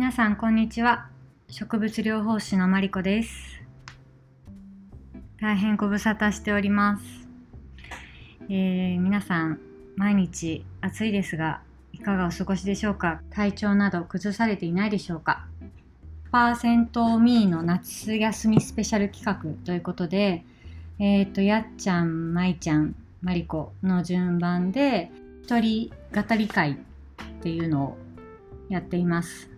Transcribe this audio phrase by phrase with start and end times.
[0.00, 1.10] 皆さんこんにちは。
[1.50, 3.60] 植物療法士のマリコです。
[5.38, 7.04] 大変ご無沙汰しております、
[8.48, 9.60] えー、皆さん
[9.96, 11.60] 毎日暑いですが
[11.92, 13.20] いかがお過ごしでしょうか？
[13.28, 15.46] 体調など崩されていないでしょうか？
[16.32, 20.44] パーセントミーの夏休みスペシャル企画ということで
[20.98, 25.10] えっ、ー、とやっちゃんまいちゃんマリコの順番で
[25.42, 26.76] 一人語り会っ
[27.42, 27.98] ていうのを
[28.70, 29.50] やっています。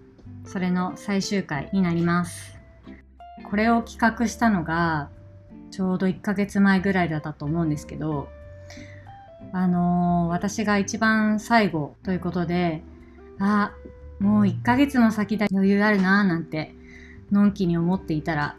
[0.44, 2.58] それの最終回になります。
[3.44, 5.10] これを企画したのが
[5.70, 8.28] ちょうど1ヶ月前ぐらいだったと思うんですけど
[9.52, 12.82] あのー、私が一番最後ということで
[13.38, 13.72] あ
[14.20, 16.74] もう1ヶ月の先だ余裕あるなーなんて
[17.30, 18.56] のんきに思っていたら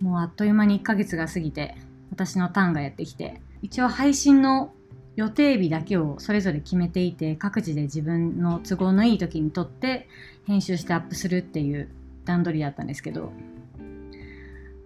[0.00, 1.76] もうあっという間に1ヶ月が過ぎて
[2.10, 4.72] 私のターンがやってきて一応配信の
[5.16, 10.08] 予定日だけをそれぞれ決めていて各自で自分の都合のいい時に撮って
[10.46, 11.88] 編集してアップするっていう
[12.24, 13.32] 段取りだったんですけど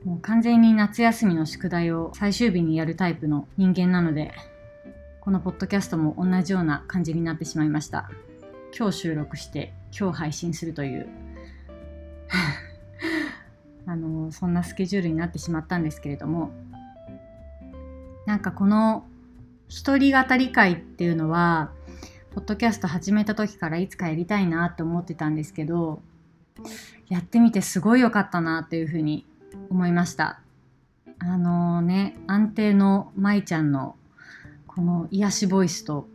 [0.04, 4.32] もう完全に夏休みの宿題を最終日にやるタイプの人間なので
[5.20, 8.10] このポッドキャストも同じような感じになってしまいました。
[8.76, 11.08] 今日収録して今日配信するという。
[13.86, 16.52] あのそんなスケジュールになってしまったんですけれども
[18.24, 19.04] なんかこの
[19.70, 21.70] 一人語り会っていうのは、
[22.34, 26.02] ポッドキャスト始めた時からいつかやりたいなって思ってたんですけど、
[27.08, 29.26] やってみてすごい良かったなっていうふうに
[29.70, 30.40] 思いました。
[31.20, 33.94] あのね、安定の舞ちゃんの
[34.66, 36.08] この癒しボイスと、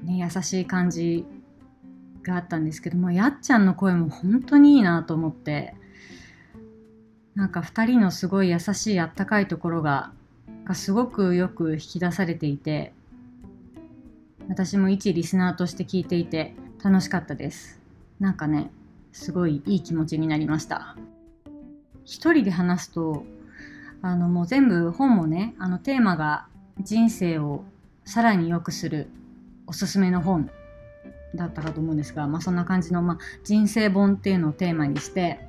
[0.00, 1.26] ね、優しい感じ
[2.22, 5.74] があったんですけども、やっちゃんの声も本当にいいなと思って、
[7.34, 10.12] なんか2人のすごい優しいあったかいところが
[10.64, 12.92] がすごくよく引き出されていて
[14.48, 17.80] 私も一リスナーとして聞いていて楽しかったです。
[18.20, 18.70] なんかね
[19.12, 20.96] すごいいい気持ちになりました。
[22.04, 23.24] 一人で話すと
[24.02, 26.46] あのもう全部本もねあのテーマが
[26.82, 27.64] 人生を
[28.04, 29.08] さらに良くする
[29.66, 30.50] おすすめの本
[31.34, 35.40] だったかと思うんですが、まあ、そんな感じの、まあ、人生本っていうのをテーマにして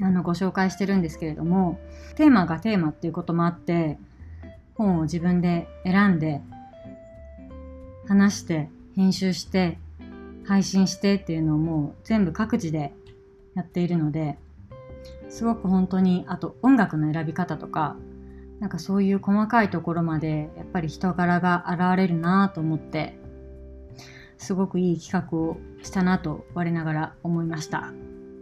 [0.00, 1.78] あのご紹介してるんですけれども
[2.16, 3.98] テーマがテーマっていうこともあって
[4.82, 6.40] 本を自分で選んで
[8.08, 9.78] 話して編集して
[10.44, 12.92] 配信してっていうのをもう全部各自で
[13.54, 14.38] やっているので
[15.28, 17.96] すごく本当にあと音楽の選び方とか
[18.58, 23.16] なんかそういう細かいところまでやっぱり人柄が現れるなと思って
[24.36, 27.92] すごくいい企画をしたなと我ながら思いました。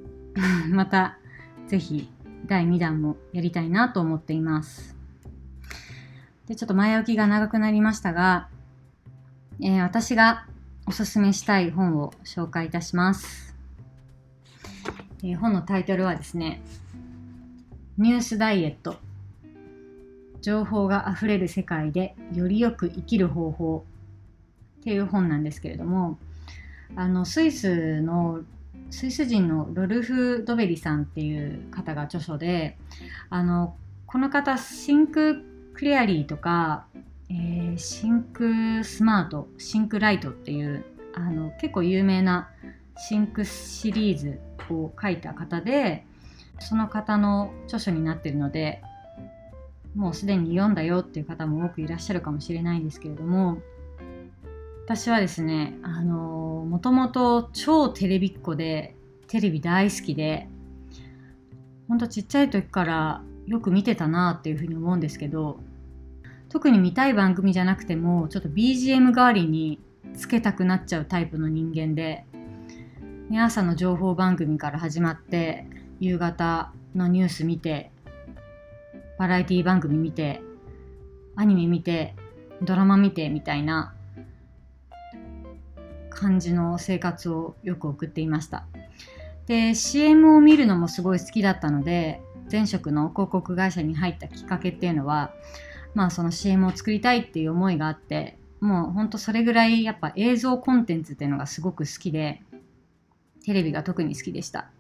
[0.73, 1.19] また
[1.69, 2.09] 是非
[2.47, 5.00] 第2弾もやりたいなと思っています。
[6.51, 8.49] で、ちょっと前置きが長くなりましたが、
[9.63, 10.49] えー、私が
[10.85, 13.55] おすすめしたい本を紹介いたします。
[15.23, 16.61] えー、本のタイトルはですね、
[17.99, 18.97] ニュースダイエット。
[20.41, 23.85] 情報があふれる世界でよりよく生きる方法
[24.81, 26.19] っていう本なんですけれども、
[26.97, 28.41] あの、スイスの
[28.91, 32.77] スイス人のロルフ・ドベリさんっていう方が著書で、
[33.29, 36.87] あの、この方、 Think Clearly とか、
[37.29, 42.51] えー、 Think Smart、 Think Right っていうあの結構有名な
[42.97, 46.05] シンクシリーズを書いた方で、
[46.59, 48.83] その方の著書になってるので、
[49.95, 53.59] もうすでに読んだよっていう方も多くいらっしゃるかもしれないんですけれども、
[54.85, 58.95] 私はですね、あのもともと超テレビっ子で、
[59.29, 60.49] テレビ大好きで、
[61.89, 65.59] ほんとちっちゃい時からよく見てたなっていうふうに思うんですけど、
[66.49, 69.81] 特に見たい番組じゃなくてもちょっと BGM 代わりに
[70.17, 72.25] つけたくなっちゃうタイプの人間で、
[73.29, 75.67] ね、朝の情報番組から始まって
[75.99, 77.91] 夕方のニュース見て
[79.19, 80.43] バラエティ番組見て
[81.35, 82.15] アニメ見て
[82.63, 83.95] ドラマ見てみたいな
[86.09, 88.67] 感じの生活をよく送っていました。
[89.47, 92.21] で CM を見るのもすごい好きだったので
[92.51, 95.33] 前職の広告会社に入ったきっかけっていうのは
[95.95, 102.43] まあその CM を作りたいっていう思いがあって、もうほんとそれぐらいやっぱ映像コンテンツっていうのがすごく好きで、
[103.45, 104.71] テレビが特に好きでした。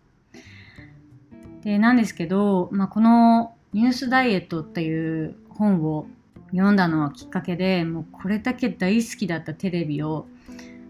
[1.62, 6.06] で、なんですけど、まあこのニュースダイエットっていう本を
[6.52, 10.26] 読んだのはきっかけで、もうこれだけ大好きだったテレビを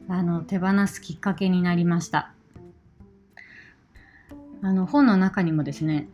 [0.08, 2.32] あの手放すきっかけになりました。
[4.62, 6.06] あの本の中にもですね、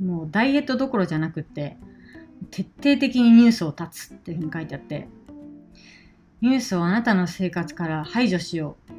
[0.00, 1.76] もうダイエットどころじゃなくって、
[2.50, 5.08] 徹底的にニュースを断つっていうふうに書いてあって、
[6.40, 8.92] ニュースをあなたの生活から排除しよう。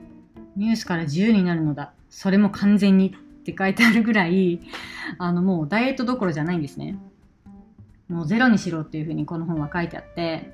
[0.59, 1.93] ニュースから自由になるのだ。
[2.09, 4.59] それも完全にって書いてあるぐらい
[5.19, 6.97] あのもうダイエットどころじゃないんですね
[8.09, 10.51] もうゼロにしろっていうふうにこの本は書いてあって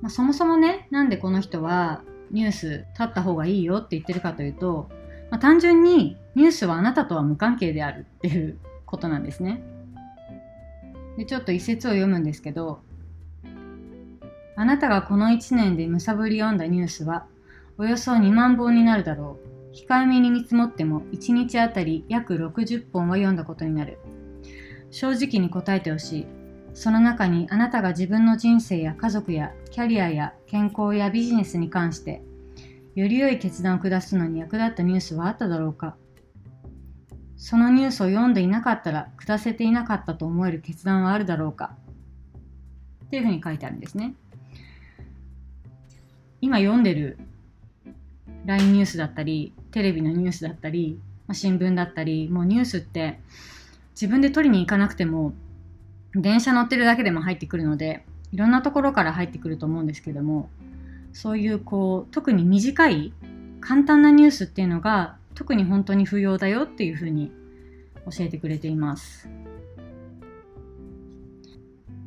[0.00, 4.90] まあ、そもそもねなんでこの人はニュース立った方がいいよって言ってるかというと、
[5.30, 9.62] まあ、単純にニュースはあなたとは無関係であるっていうことなんですね。
[11.16, 12.80] でちょっと一節を読むんですけど
[14.54, 17.26] あなたがこの1年でむさぶり読んだニュースは
[17.76, 19.48] およそ2万本になるだろう。
[19.74, 23.98] 控えめに見積もっても1日あたり約60本は読んだことになる。
[24.90, 26.26] 正直に答えてほしい。
[26.74, 32.22] その中にあなたが自分の人生や家族やキャリアや健康やビジネスに関して
[32.98, 35.94] より良い決断を下すのに役立ったニュースはあっただろうか。
[37.36, 41.76] そのニュースを読んでいなかったら下せていなかったと思える決断はあるだろうか。
[43.04, 44.16] っていうふうに書いてあるんですね。
[46.40, 47.18] 今読んでる
[48.46, 50.98] LINE ニュースだったりテレビのニュースだったり、
[51.28, 53.20] ま、新聞だったりもうニュースって
[53.92, 55.34] 自分で取りに行かなくても
[56.16, 60.50] 電車乗ってるだけでも入ってくるのでいろんなところから入ってくると思うんですけども
[61.20, 63.12] そういうこう特に短い
[63.60, 67.32] 簡単なニュースっていうのが特に本当に不要だよっていうふうに
[68.04, 69.28] 教えてくれています。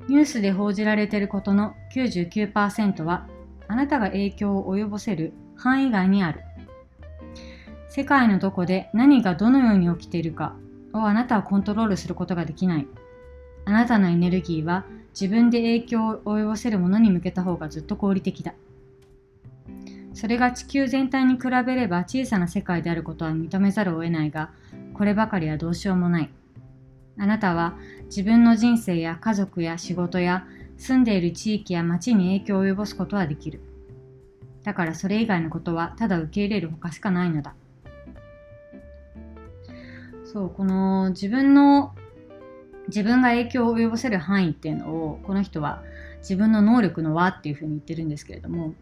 [0.07, 3.27] ニュースで報じられていることの99%は
[3.67, 6.39] あなたが影響を及ぼせる範囲外にある。
[7.89, 10.55] 世界のどこで何がどのように起きているか
[10.93, 12.87] をあなたはコントロールすることができない。
[13.65, 18.53] あなたのエネルギーは自分で影響を及ぼせるものに向けた方がずっと合理的だ。
[20.13, 24.51] それが地球全体に比べれば小さな世界であることは認めざるを得ないが、
[24.93, 26.29] こればかりはどうしようもない。
[27.17, 27.75] あなたは
[28.05, 30.45] 自分の人生や家族や仕事や
[30.77, 33.61] 住んでいる地域や街に影響を及ぼすことはできる。
[34.63, 37.53] だからそれ以外のことはただ受け入れるほかしかないのだ。
[40.25, 41.93] そう、この自分の
[42.87, 45.83] 自分が影響を及ぼせる範囲っていうのをこの人は
[46.19, 48.73] 自分の能力の輪っていうふうに言ってるんですけれども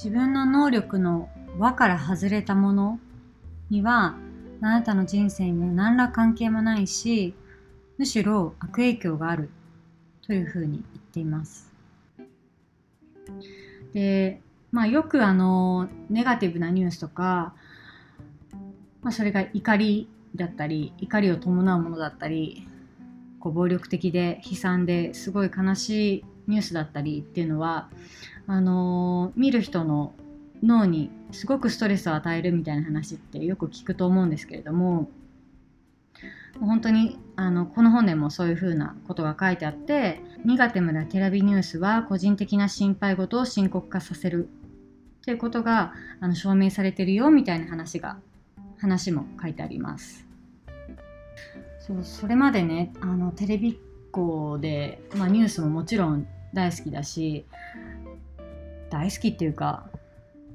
[0.00, 1.28] 自分の能力の
[1.58, 3.00] 輪から外れたもの
[3.68, 4.14] には
[4.60, 7.34] あなたの人生に何ら関係もないし
[7.98, 9.50] むしろ悪影響がある
[10.24, 11.72] というふうに言っています。
[13.92, 14.40] で
[14.70, 17.54] まあよくあのネガティブなニュースとか、
[19.02, 22.68] まあ、それが怒りだったり怒りを伴うものだったり
[23.40, 27.88] こう暴力的で悲惨ですごい悲しいニュースだったりっていうのは
[28.46, 30.14] あのー、見る人の
[30.62, 35.08] 脳にすごくストレスを与えるみたいな話ってよく聞くと思うんですけれども
[36.58, 44.48] 本当にあのこの本でもそういうふうなことが書いてあってネガティブなテレビニュースは個人的な心配事を深刻化させる
[45.24, 48.18] ということがあの証明されてるよみたいな話が
[48.80, 50.26] 話も書いてあります。
[51.80, 53.76] そうそれまでねあのテレビっ
[54.10, 57.46] 子で、まあ、ニュースももちろん大好きだし
[58.90, 59.90] 大好きっていうか、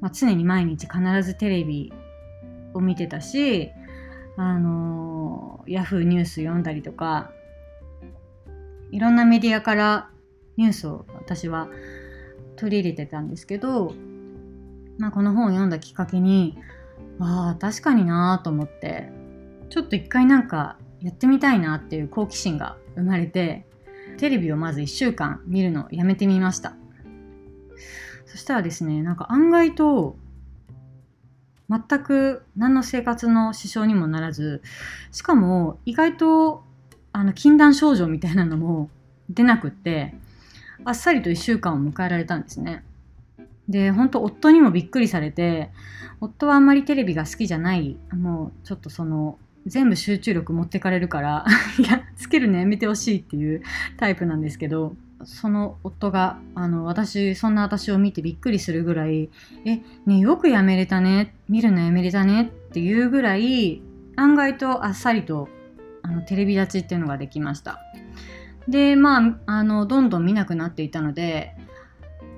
[0.02, 1.94] まあ、常に毎日必ずテレビ
[2.74, 3.72] を見てたし
[4.36, 7.32] あのヤフーニュース読んだりとか
[8.92, 10.10] いろんなメディアから
[10.58, 11.68] ニュースを私は
[12.56, 13.94] 取り入れてたんですけど、
[14.98, 16.58] まあ、この本を読んだきっかけに
[17.20, 19.10] ああ確かになと思って
[19.70, 23.66] ちょっと一回なんかやってみたいなっていう好奇心が生まれて
[24.18, 26.76] テレビをまず1週間見るのをやめてみました。
[28.26, 30.18] そしたらですねなんか案外と
[31.70, 34.62] 全く何の生活の支障にもならず
[35.12, 36.64] しかも意外と
[37.12, 38.90] あの禁断症状みたいなのも
[39.30, 40.16] 出なくって
[40.84, 42.84] あっさりと1週間を迎えられたんですね。
[43.70, 45.72] で本当夫にもびっくりされて
[46.20, 51.46] 夫はあんまりテレビが好きじゃないもうちょっとその全部集中力持ってかれるから
[51.80, 53.62] いやつけるのやめてほしいっていう
[53.98, 59.30] タイプなんですけどその夫があの私そんな私を見てびっくりするぐらい
[59.66, 63.82] 「えねよくやめれたね見るのやめれたね」っていうぐらい
[64.16, 65.50] 案外とあっさりと
[66.02, 67.80] あのテレビ立ちっていうのができました。
[68.68, 71.56] でまああのどんどん見なくなっていたので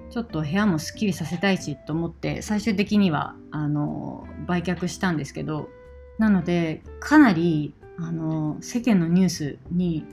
[0.09, 5.69] ちょっと部屋もすっきりさせたいしと思って最終的にはあの売却したんですけど
[6.17, 10.05] なのでかなりあの世間のニュースに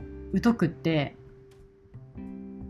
[0.42, 1.16] 疎くって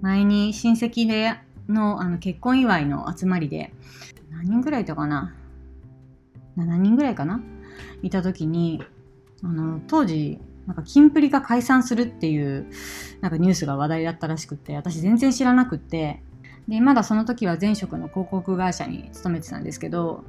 [0.00, 1.34] 前に親戚で
[1.68, 3.72] のあの結婚祝いの集まりで
[4.30, 5.34] 何人ぐらいいたかな
[6.56, 7.40] ？7人ぐらいかな？
[8.02, 8.82] いた時に
[9.42, 12.66] あの当時なんかキンプリが解散するっていう
[13.20, 16.22] なんかニュースが話題だったらしくて私全然知らなくって
[16.68, 20.24] でまだその時は前職の広告会社に勤めてたんですけど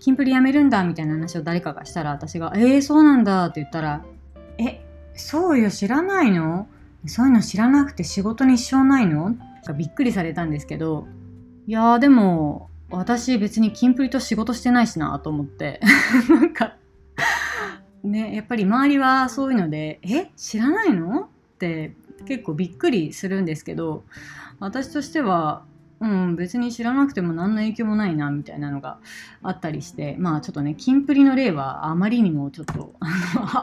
[0.00, 4.04] キンプリやめるんだみたいな話を誰かがしたら私が「えー、そうなんだ」って言ったら
[4.58, 6.68] 「えそうよ知らないの？
[7.06, 11.06] そういうの知らなくて仕事に支障ないの?」かびっくりされたんですけど
[11.68, 15.80] いやーでも私別にキンプリと仕事してないしなと思って
[16.28, 16.74] なんか
[18.02, 21.20] ねやっぱり周りはそういうので「え知らないの?」
[21.54, 21.94] って
[22.26, 24.04] 結構びっくりするんですけど
[24.58, 25.62] 私としては
[26.02, 28.98] うん、別に知らなくても何の影響もないなみたいなのが
[29.40, 32.92] あったりしてまあちょっとねキンプリの例はあまりにもちょっと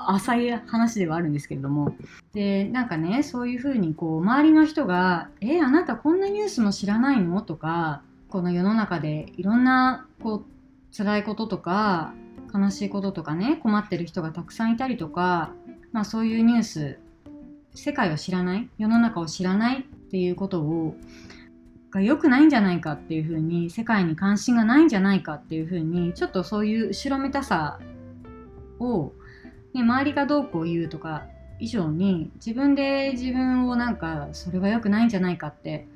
[0.08, 1.96] 浅い話ではあるんですけれども。
[2.34, 10.46] でなんかねそういうふうにこう周りの人が「えあなたこんなニュースも知らないの?」とかこの世の中でいろんなこう
[10.96, 12.14] 辛いこととか
[12.54, 15.52] 悲しいこととかね困ってる人がたくさんいたりとか、
[15.92, 17.00] まあ、そういうニュース
[17.76, 18.70] 世界を知らない？
[18.78, 19.82] 世の中を知らない？
[19.82, 20.96] っていうことを
[21.92, 27.80] が良くないんじゃないかっていうふうに世界に関心がないんじゃないかっていうふうにちょっとそういう後ろめたさ
[28.80, 29.12] を、
[29.74, 31.26] ね、周りがどうこう言うとか
[31.60, 35.88] 以上に自分で自分をなんかそれが良くないんじゃないかって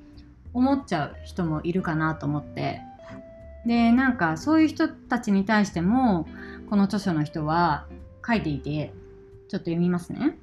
[0.54, 2.82] 思っちゃう人もいるかなと思って
[3.66, 6.28] でなんかそういう人たちに対しても
[6.70, 7.88] この著書の人は
[8.26, 8.94] 書いていて
[9.48, 10.38] ちょっと読みますね。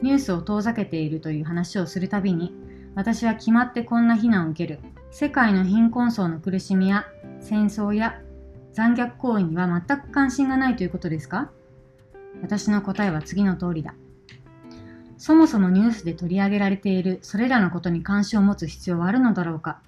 [0.00, 2.52] ニュースを遠ざけているという話をするたびに
[2.94, 4.80] 私は決まってこんな非難を受ける。
[5.10, 7.06] 世界の貧困層の苦しみや
[7.40, 8.20] 戦争や
[8.72, 11.50] 残虐行為には全く関心がないということですか？
[12.42, 13.94] 私の答えは次の通りだ。
[15.16, 19.80] そもそもニュースで取り上げられているそれらのことに関心を持つ必要はあるのだろうか？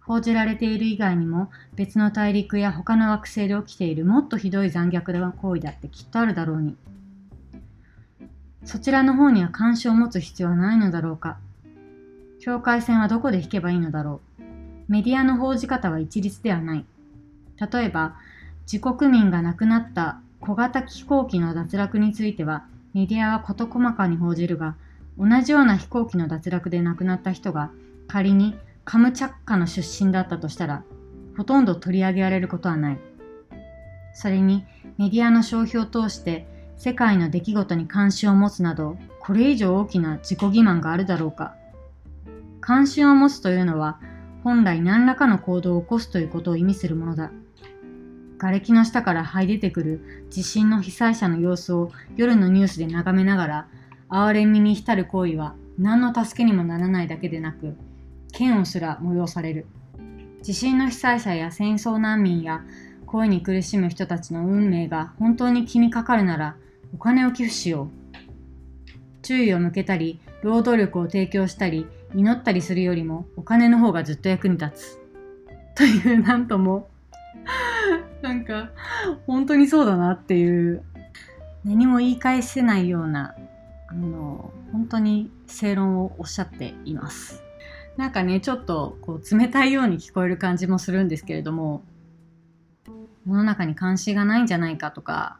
[0.00, 6.76] 報じられている以外にも別の大陸や他の惑星で起きているもっとひどい残虐な行為だってきっとあるだろうに。
[8.64, 11.38] そちらの方には関心を持つ必要はないのだろうか？
[12.46, 14.42] 境界線はどこで引けばいいのだろう？
[14.86, 16.84] メディアの報じ方は一律ではない。
[17.72, 18.14] 例えば、
[18.72, 24.76] 自国民が亡くなった小型飛行機の脱落については、メディアは事細かに報じるが、
[25.18, 27.72] 同じような飛行機の脱落で亡くなった人が
[28.06, 30.84] 仮にカムチャッカの出身だったとしたら、
[31.36, 32.98] ほとんど取り上げられることはない。
[34.14, 34.64] それに
[34.98, 41.56] メディアの消費を通して世界の出来事に関心を持つなど、これ以上大きな自己欺瞞があるだろうか。
[42.66, 44.00] 関心を持つというのは、
[44.42, 47.30] 本来何らかの行動を起こすということを意味するものだ。
[48.38, 53.68] 瓦礫の下から這い出てくる地震の被災者の様子を夜のニュースで眺めながら、
[54.08, 57.76] 哀れみに浸る行為は何の助けにもならないだけでなく、
[58.36, 59.66] 嫌悪すら催される。
[60.42, 62.64] 地震の被災者や戦争難民や
[63.06, 66.56] 恋に苦しむ人たちの運命が本当に気にかかるなら、
[66.92, 67.88] お金を寄付しよう。
[69.22, 75.06] 注意を向けたり、労働力を提供したり、祈ったりするよりもお金の方がずっと役に立つ。
[75.74, 76.88] というなんとも
[78.22, 78.70] なんか
[79.26, 80.82] 本当にそうだなっていう
[81.64, 83.34] 何も言い返せないような
[83.88, 87.42] あの本当に正論をおっしゃっています。
[87.96, 91.82] なんかねちょっとこう冷たいように聞こえる感じもするんですけれども
[93.26, 95.38] 世の中に関心がないんじゃないかとか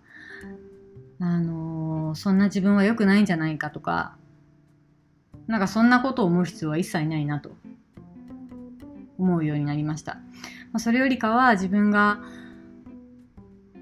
[1.20, 4.16] あのそんな自分は良くないんじゃないかとか
[5.46, 7.52] なんかそんなことを思う必要は一切ないなと
[9.18, 10.18] 思うようになりました。
[10.72, 12.20] ま、それよりかは自分が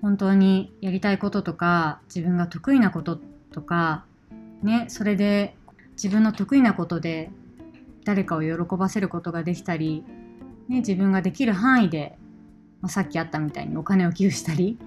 [0.02, 3.18] 本当にやりたいこととか自分が得意なこと
[3.52, 4.04] とか
[4.62, 5.56] ねそれで
[5.92, 7.30] 自分の得意なことで
[8.04, 10.04] 誰かを喜ばせることができたり、
[10.68, 12.18] ね、自分ができる範囲で、
[12.83, 14.78] まあ、さっきあったみたいにお金を寄付したり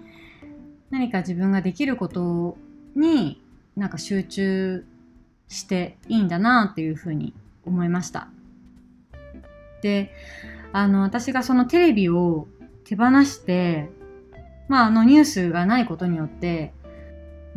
[0.92, 2.58] 何か自分ができること
[2.96, 3.42] に
[3.76, 4.86] なんか集中
[5.48, 7.34] していいんだなっていうふうに
[7.66, 8.28] 思いました。
[9.82, 10.12] で
[10.74, 12.48] あの私がそのテレビを
[12.84, 13.90] 手放して
[14.68, 16.74] まああのニュースがないことによって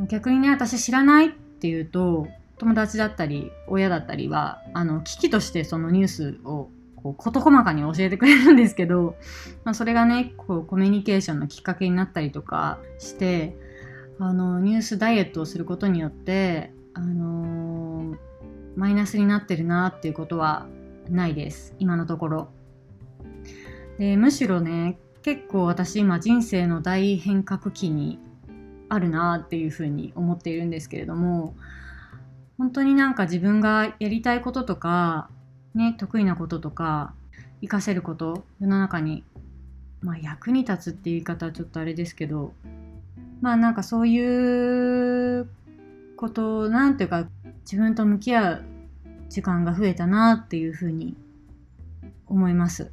[0.09, 2.29] 逆にね私知らないっていうと
[2.59, 9.17] 友達だったり親だったりはあの危機としてそのニュースをこう事細かに教えてくれるんですけど、
[9.65, 13.57] まあ、それがねこうコミュニケーションのきっかけになったりとかして
[14.19, 17.60] あのニュースダイエットをすることによってあの、
[18.77, 20.67] マイナスになってるなっていうことは
[21.09, 21.75] ないです。
[21.79, 22.49] 今のところ。
[23.99, 28.19] でむしろね結構私今人生の大変革期に
[28.89, 31.55] あるなっていうふうに思っているんですけれども
[32.57, 35.29] 本当になんか自分がやりたいこととか
[35.75, 37.13] ね得意なこととか
[37.61, 39.23] 活かせること世の中に
[40.01, 42.55] まあ役に立つっていう言い方はちょっとあれですけど
[43.43, 45.49] まあなんかそういう
[46.17, 47.29] ことなんていうか
[47.71, 48.65] 自分と向き合う
[49.29, 51.17] 時間が増えたなっていうふうに
[52.27, 52.91] 思います。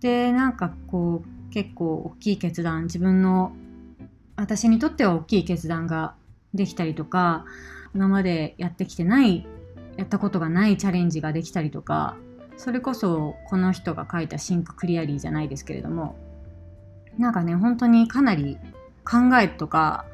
[0.00, 3.52] でなんかこう結構大きい決断自分の
[4.36, 6.14] 私にとっては大きい決断が
[6.52, 7.46] できたりとか
[7.94, 9.46] 今までやってきてない
[9.96, 12.16] やったことがないチャレンジができたりとか
[12.58, 16.16] それこそこの人が書いたシンククリアリーじゃないですけれども
[17.16, 18.58] なんかね本当にかなり
[19.04, 20.04] 考えとか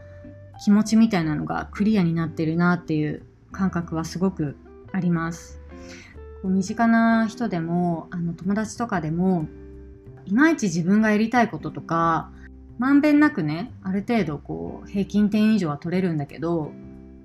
[0.63, 3.23] 気持ちみたいなのがクリアになってるなっていう
[3.53, 4.57] 感覚はすごく
[4.93, 5.61] あります。
[6.43, 9.49] こう身近な人でもあの友達とかでも
[10.27, 12.31] いまいち自分がやりたいこととか
[12.79, 16.71] まんべんなくねある程度こう平均点以上は取れるんだけど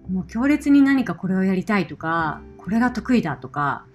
[0.10, 3.86] もう強烈に何かこれをやりたいとかこれが得意だとか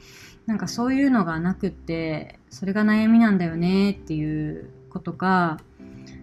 [0.46, 5.58] なんかそういうのがなくってそれが悩みなんだよねっていうことか、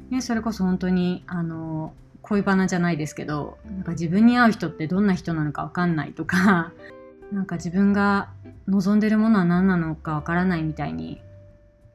[0.10, 1.93] ね、それこそ本当にあの
[2.25, 6.72] 恋バナじゃないですけどなんか自分に合う人ってどんな人なのか分かんないとか
[7.32, 8.29] なんか自分が
[8.67, 11.22] 望んでるものは何なのか分からないみたいに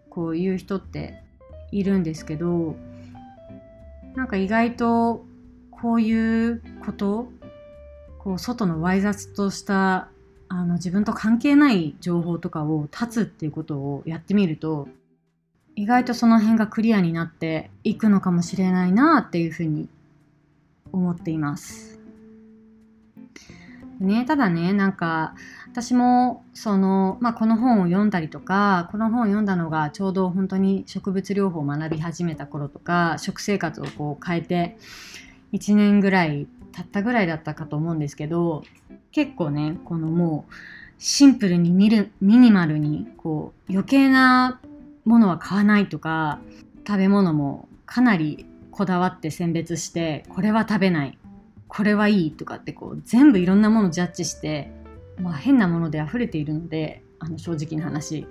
[0.09, 1.23] こういう人って
[1.73, 2.77] いるんですけど
[4.15, 5.25] なんか意外と
[5.71, 7.33] こういうこと
[8.19, 10.09] こう外のわい雑とした
[10.49, 14.89] あの自分と関係ない情報とかを断つっていうことをやってみると
[15.75, 19.89] 意外とその辺がクリアになっていくのかもしれないなっていうふうに
[20.93, 22.01] 思っています。
[24.01, 25.35] ね、ただねなんか
[25.71, 34.79] 私もその、まあ、この本を読んだりとかこの本を読んだのがちょうど本当に植物療法を学び始めた頃とか食生活をこう変えて
[35.53, 38.65] 1年ぐらい経ったぐらいだったかと思うんですけど
[39.13, 40.55] 結構ねこのもう
[40.97, 44.61] シンプルに見るミニマルにこう余計な
[45.05, 46.41] ものは買わないとか
[46.87, 51.19] 食べ物もかなりこだわって選別してこれは食べない
[51.69, 54.71] これはいいとかってこう全部いろんなものジャッジして、
[55.19, 58.27] まあ、変なもので溢れているのであの正直な話。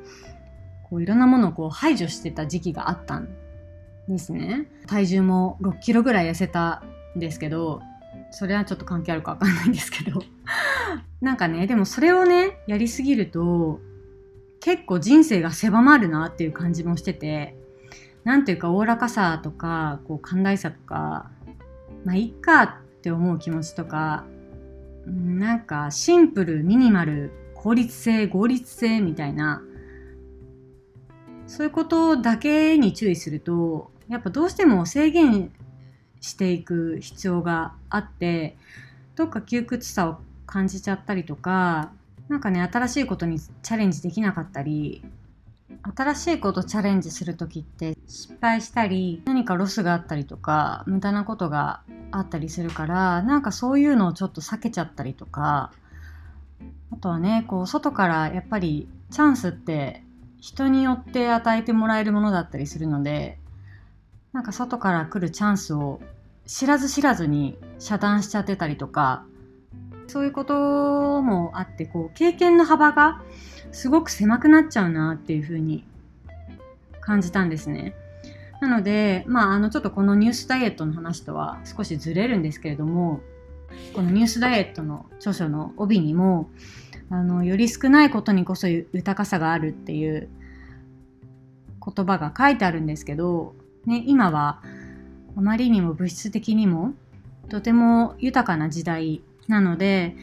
[0.90, 3.30] こういろんなものをこう排除してた時期があったん
[4.08, 4.68] ですね。
[4.88, 6.84] 体重も6キロぐらい痩せた
[7.16, 7.82] んですけど
[8.32, 10.22] それはちょっと関係あるかわかんないんですけど。
[11.22, 13.80] なんかねでもそれをねやりすぎると
[14.62, 17.56] 結構人生が狭まるなっていう感じもしてて
[18.24, 21.30] なんていうかおおらかさとかこう寛大さとか
[22.06, 24.26] まあいっかって思う気持ちとか
[25.06, 29.62] なんかシンプルミニマル効率性合理性みたいな
[31.48, 35.52] そういうことだけに注意するとやっぱどうしても制限
[36.22, 38.58] していく必要があって
[39.16, 41.92] どっか窮屈さを感じちゃったりとか
[42.28, 45.04] 何かね新しいことにチャレンジできなかったり
[45.82, 55.72] 新しいことチャレンジする時って失敗したり何かロスがあったりとか無駄なことがあったりするからなんかそういうのをちょっと避けちゃったりとか
[56.92, 60.04] あとはねこう外からやっぱりチャンスって
[60.40, 63.38] 人によって与えてもらえるものだったりするので
[64.34, 66.02] なんか外から来るチャンスを
[66.46, 69.26] 知らず知らずに遮断しちゃってたりとか
[70.10, 73.22] そういうこともあってこう経験の幅が
[73.72, 75.86] すごく狭くなっちゃうなっていうふうに
[77.02, 77.96] 感じたんですね。
[78.62, 83.22] なので、まあ、あのちょっとこのニュースダイエットの話とは少しずれるんですけれども
[83.94, 86.50] このニュースダイエットの著書の帯にも
[87.10, 90.28] あのより少ないことにこそ豊かさがあるっていう
[91.96, 94.62] 言葉が書いてあるんですけどね、今は
[95.36, 96.94] あまりにも物質的にも
[97.50, 100.16] とても豊かな時代なので、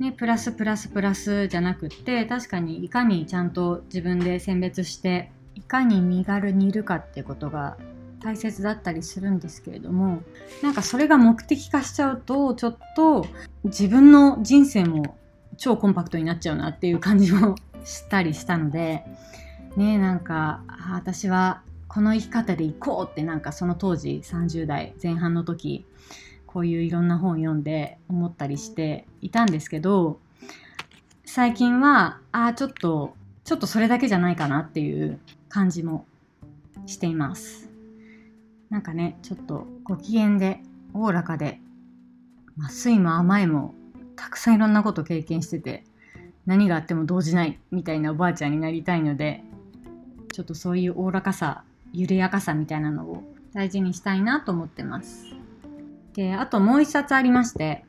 [0.00, 7.76] ね、プラスプラスプラスじゃなくって確かにいかにちゃんと自分で選別していかに身軽にいるかってことが
[8.20, 10.22] 大切だったりするんですけれども
[10.62, 13.26] なんかそれが目的化しちゃうとちょっと
[13.64, 15.16] 自分の人生も
[15.56, 19.04] 超コンパクトになっちゃうなっていう感じもしたりしたので
[19.76, 25.84] ねなんか私はこの生き方でいこうってなんかその当時30代前半の時
[26.58, 30.18] こういういろんな本読んで思ったりしていたんですけど
[31.24, 36.04] 最近はああちょっとちょっとそれだけじゃないかなっていう感じも
[36.86, 37.68] しています
[38.70, 40.60] なんかねちょっとご機嫌で
[40.94, 41.60] おおらかで、
[42.56, 43.76] ま、酸いも甘いも
[44.16, 45.84] たくさんいろんなこと経験してて
[46.44, 49.44] 何があっても動じないみたいなおばあちゃんになりたいので
[50.32, 55.37] ちょっとそういうおおらかさ緩やかさみたいなのを大事にしたいなと思ってます。
[56.18, 57.84] で、あともう一冊ありまして、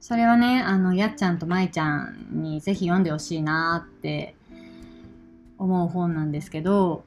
[0.00, 4.34] それはね、あの、やっちゃんとまいちゃんにぜひ読んでほしいなって
[5.58, 7.04] 思う本なんですけど、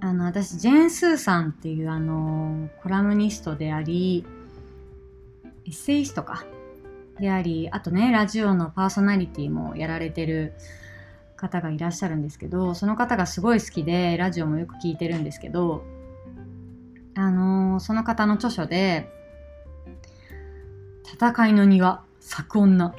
[0.00, 4.26] あの、私、ジェーン・スーさんっていうあの、コラムニストであり、
[5.64, 6.44] エッセイストか、
[7.18, 10.52] であり、あとね、ラジオのパーソナリティもやられてる
[11.36, 15.84] 方がいらっしゃるんですけどその方がすごい好きでラジオもよく聞いてるんですけど
[17.16, 19.10] あのー、その方の著書で
[21.04, 22.94] 「戦いの庭咲く女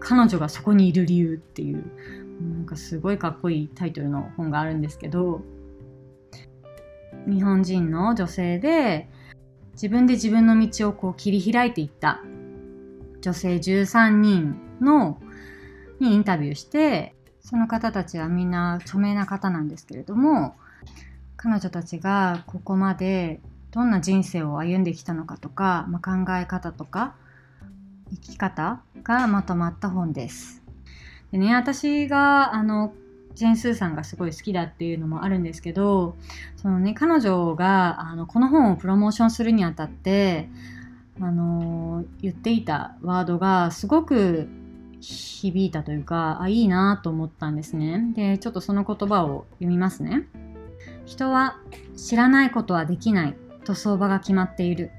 [0.00, 1.84] 彼女がそこにいる理由」っていう
[2.40, 5.42] なんかすごいかっこいいタイトルの本があるんですけど
[7.26, 9.08] 日本人の女性で
[9.72, 12.22] 自分で自分の道をこう切り開いていった
[13.20, 15.20] 女性13人の
[16.00, 20.56] にインタビューしてその方たちはみんな著名な方なんですけれども
[21.36, 27.14] 彼女たちがここまでどんな人生を歩んできたのかとか、まあ、考え方とか
[28.10, 30.62] 生き方がまとまった本です。
[31.32, 32.92] でね私があの
[33.34, 36.16] ジェン・スーさんがすごい好きだっていうのもあるんですけど
[36.56, 40.48] そのね彼女があのこの本をプロモーションするにあたって
[41.20, 44.48] あの言っていたワードがすごく
[45.00, 48.12] 響いたというかあいいなと思ったんですね。
[48.14, 50.26] でちょっとその言葉を読みますね。
[51.04, 51.58] 人は
[51.96, 54.90] 知らないことはできないと相場が決まっている。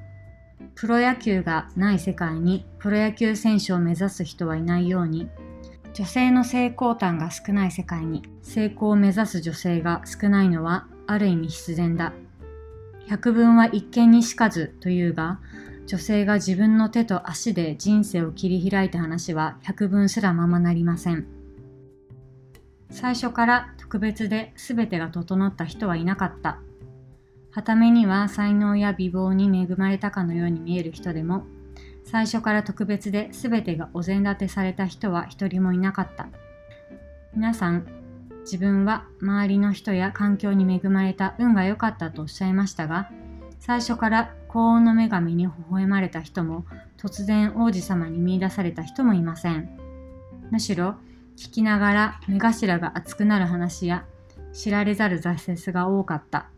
[0.76, 5.30] プロ野球がない世界にプロ野球選手を目指す人はいないように
[5.94, 12.14] 女性の成功端が少ない世界に成功を目指す女性が少ないのはある意味必然だ。
[13.08, 15.40] 百聞は一見にしかずというが
[15.88, 21.26] 女性が自分の手と足で人生を切り開いた話は百聞すらままなりません。
[22.92, 26.60] 最初から特別で全てが整った人はいなかった。
[27.52, 31.46] はためには才能や美貌に恵まれたかのように見える人でも
[32.04, 36.28] 最初から特別で全てがお膳立てされた人は一人もいなかった。
[37.34, 37.86] 皆さん
[38.42, 43.12] 自分は周りの人や環境に恵まれた運が良かったとおっしゃいましたが
[43.60, 46.66] 最初から幸運の女神に微笑まれた人も
[46.98, 49.70] 突然王子様に見いだされた人もいません。
[50.50, 50.96] むしろ
[51.36, 54.06] 聞きながら目頭が熱くなる話や
[54.54, 56.50] 知られざる挫折が多かった。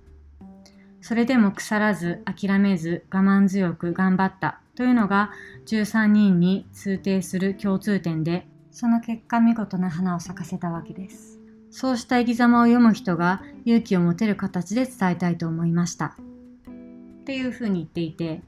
[1.01, 5.31] それでも腐らず諦めず我慢強く頑張ったというのが
[5.65, 11.39] 13人に通底する共通点で、その結果見事な花を咲かせたわけです。
[11.71, 16.15] そうした生き様を読む人が勇気を持てる形で伝えたいと思いました。
[17.21, 18.41] っていうふうに言っていて、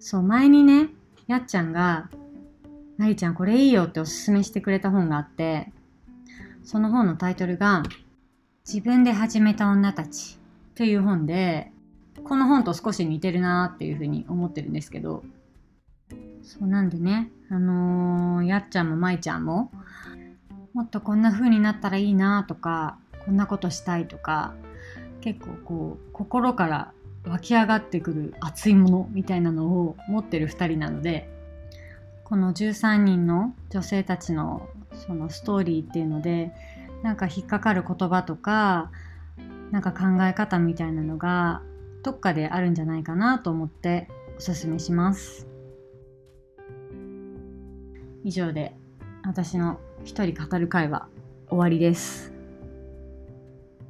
[0.00, 0.88] そう、前にね、
[1.28, 2.10] やっちゃんが、
[2.98, 5.72] なりちゃんこれいいよっておすすめしてくれた本があって、
[6.64, 7.84] その本のタイトルが、
[8.66, 10.38] 自分で始めた女たち
[10.82, 11.70] という本で、
[12.24, 15.22] この本と少し似てるなっていうふうに思ってるんですけど、
[16.42, 19.70] そうなんでね、あのー、やっちゃんもまいちゃんも、
[20.74, 24.54] もっとこんな風になったらいいなとか、こんなことしたいとか、
[25.20, 26.92] 結構こう、心から
[27.28, 31.30] 湧き上がってくる熱いものみたいなのを持ってる2人なので、
[32.24, 36.50] この13人の女性たちのそのストーリーっていうので、
[37.04, 38.90] なんか引っかかる言葉とか、
[39.72, 41.62] なんか考え方みたいなのが
[42.04, 45.48] どっかであるんじゃないかなと思っておすすめします。
[48.24, 48.76] 以上で
[49.24, 51.08] 私の一人語る会は
[51.48, 52.32] 終わりです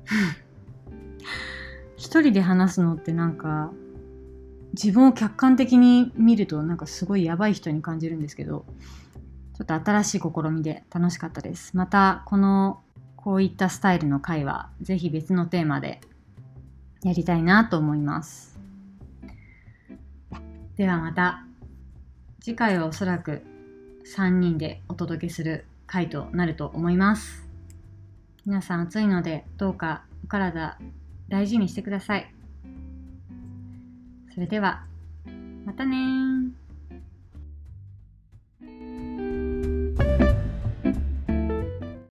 [1.96, 3.72] 一人で話すのってなんか
[4.72, 8.64] 自分を客観的に見るとなんかすごいやばい人に感じるんですけど
[9.54, 12.82] ちょっと新しい試みで楽しかったですまたこの
[13.22, 16.00] こういったスタイルの回はぜひ別のテーマで
[17.02, 18.58] やりたいなと思います
[20.76, 21.44] ではまた
[22.40, 23.42] 次回はおそらく
[24.16, 27.46] 3人でお届けする回となると思います。
[28.44, 30.78] 皆さん暑いのでどうかお体
[31.28, 32.34] 大事にしてください。
[34.34, 34.84] それでは、
[35.64, 35.96] またね